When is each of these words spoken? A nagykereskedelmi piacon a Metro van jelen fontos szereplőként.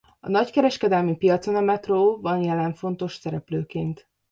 A 0.19 0.29
nagykereskedelmi 0.29 1.15
piacon 1.17 1.55
a 1.55 1.61
Metro 1.61 2.17
van 2.21 2.43
jelen 2.43 2.73
fontos 2.73 3.13
szereplőként. 3.15 4.09